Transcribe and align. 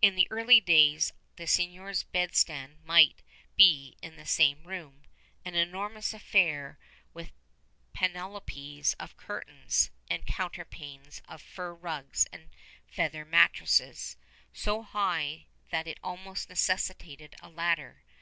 In 0.00 0.16
the 0.16 0.26
early 0.30 0.58
days 0.58 1.12
the 1.36 1.46
seignior's 1.46 2.02
bedstead 2.04 2.78
might 2.86 3.16
be 3.56 3.94
in 4.00 4.16
the 4.16 4.24
same 4.24 4.64
room, 4.64 5.02
an 5.44 5.54
enormous 5.54 6.14
affair 6.14 6.78
with 7.12 7.30
panoplies 7.92 8.94
of 8.98 9.18
curtains 9.18 9.90
and 10.08 10.24
counterpanes 10.24 11.20
of 11.28 11.42
fur 11.42 11.74
rugs 11.74 12.26
and 12.32 12.48
feather 12.90 13.26
mattresses, 13.26 14.16
so 14.54 14.80
high 14.82 15.44
that 15.68 15.86
it 15.86 15.98
almost 16.02 16.48
necessitated 16.48 17.36
a 17.42 17.50
ladder. 17.50 18.02